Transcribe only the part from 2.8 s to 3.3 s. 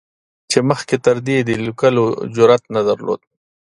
درلود.